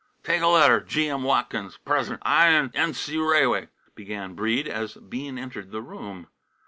"Take 0.23 0.41
letter 0.41 0.79
G.M. 0.79 1.21
Watkins, 1.21 1.77
Pres'den 1.85 2.17
I 2.23 2.47
'n' 2.47 2.71
N.C. 2.73 3.17
Rai'way," 3.17 3.67
began 3.93 4.33
Breede 4.33 4.67
as 4.67 4.95
Bean 4.95 5.37
entered 5.37 5.69
the 5.69 5.83
room. 5.83 6.25